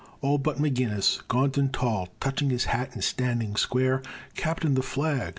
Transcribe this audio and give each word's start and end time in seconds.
All 0.21 0.39
but 0.39 0.57
McGinnis. 0.57 1.21
Gaunt 1.27 1.59
and 1.59 1.71
tall, 1.71 2.09
Touching 2.19 2.49
his 2.49 2.65
hat, 2.65 2.89
and 2.95 3.03
standing 3.03 3.55
square: 3.55 4.01
"Captain, 4.33 4.73
the 4.73 4.81
Flag." 4.81 5.29